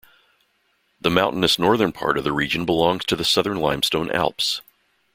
[0.99, 4.61] The mountainous northern part of the region belongs to the Southern Limestone Alps.